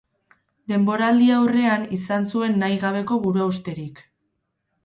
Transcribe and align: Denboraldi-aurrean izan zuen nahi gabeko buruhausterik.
Denboraldi-aurrean 0.71 1.85
izan 1.99 2.27
zuen 2.33 2.57
nahi 2.65 2.81
gabeko 2.87 3.21
buruhausterik. 3.27 4.07